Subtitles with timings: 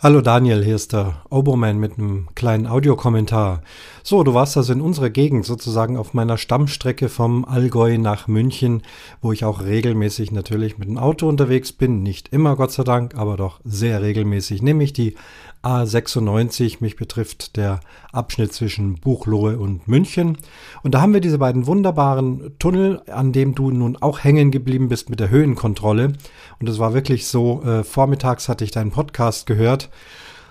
[0.00, 3.62] Hallo Daniel, hier ist der Oberman mit einem kleinen Audiokommentar.
[4.04, 8.82] So, du warst also in unserer Gegend sozusagen auf meiner Stammstrecke vom Allgäu nach München,
[9.22, 12.04] wo ich auch regelmäßig natürlich mit dem Auto unterwegs bin.
[12.04, 14.62] Nicht immer, Gott sei Dank, aber doch sehr regelmäßig.
[14.62, 15.16] Nämlich die
[15.62, 16.78] A96.
[16.80, 17.80] Mich betrifft der
[18.12, 20.38] Abschnitt zwischen Buchloe und München.
[20.82, 24.88] Und da haben wir diese beiden wunderbaren Tunnel, an dem du nun auch hängen geblieben
[24.88, 26.12] bist mit der Höhenkontrolle.
[26.60, 29.90] Und es war wirklich so, äh, vormittags hatte ich deinen Podcast gehört.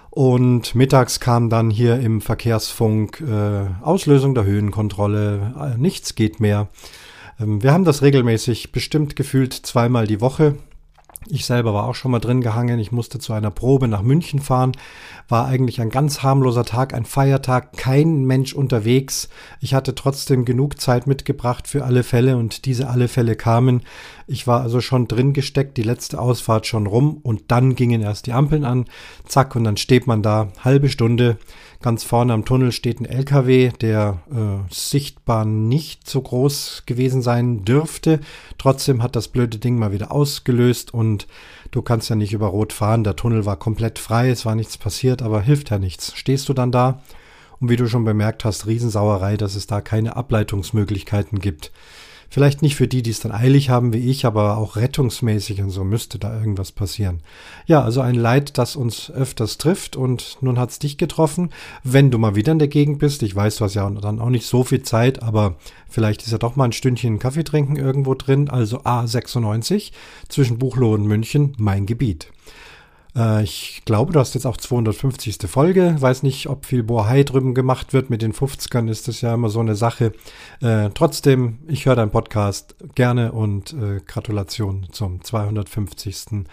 [0.10, 5.54] Und mittags kam dann hier im Verkehrsfunk äh, Auslösung der Höhenkontrolle.
[5.76, 6.70] Äh, nichts geht mehr.
[7.40, 10.56] Ähm, wir haben das regelmäßig bestimmt gefühlt zweimal die Woche.
[11.30, 12.80] Ich selber war auch schon mal drin gehangen.
[12.80, 14.72] Ich musste zu einer Probe nach München fahren.
[15.28, 19.28] War eigentlich ein ganz harmloser Tag, ein Feiertag, kein Mensch unterwegs.
[19.60, 23.82] Ich hatte trotzdem genug Zeit mitgebracht für alle Fälle und diese alle Fälle kamen.
[24.26, 28.28] Ich war also schon drin gesteckt, die letzte Ausfahrt schon rum und dann gingen erst
[28.28, 28.86] die Ampeln an.
[29.26, 31.38] Zack, und dann steht man da, halbe Stunde.
[31.82, 37.66] Ganz vorne am Tunnel steht ein LKW, der äh, sichtbar nicht so groß gewesen sein
[37.66, 38.20] dürfte.
[38.58, 41.17] Trotzdem hat das blöde Ding mal wieder ausgelöst und
[41.72, 43.04] du kannst ja nicht über Rot fahren.
[43.04, 46.14] Der Tunnel war komplett frei, es war nichts passiert, aber hilft ja nichts.
[46.16, 47.02] Stehst du dann da
[47.60, 51.72] und wie du schon bemerkt hast, Riesensauerei, dass es da keine Ableitungsmöglichkeiten gibt.
[52.30, 55.70] Vielleicht nicht für die, die es dann eilig haben wie ich, aber auch rettungsmäßig und
[55.70, 57.22] so müsste da irgendwas passieren.
[57.66, 61.52] Ja, also ein Leid, das uns öfters trifft und nun hat's dich getroffen.
[61.84, 64.30] Wenn du mal wieder in der Gegend bist, ich weiß, du hast ja dann auch
[64.30, 65.56] nicht so viel Zeit, aber
[65.88, 69.92] vielleicht ist ja doch mal ein Stündchen Kaffee trinken irgendwo drin, also A96
[70.28, 72.28] zwischen Buchloh und München, mein Gebiet.
[73.18, 75.38] Äh, ich glaube, du hast jetzt auch 250.
[75.48, 75.96] Folge.
[76.00, 78.10] Weiß nicht, ob viel Bohai drüben gemacht wird.
[78.10, 80.14] Mit den 50ern ist das ja immer so eine Sache.
[80.62, 86.46] Äh, trotzdem, ich höre deinen Podcast gerne und äh, Gratulation zum 250.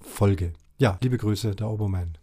[0.00, 0.52] Folge.
[0.78, 2.19] Ja, liebe Grüße, der Obermann.